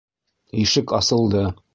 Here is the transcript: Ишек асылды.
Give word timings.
Ишек 0.61 0.93
асылды. 1.01 1.45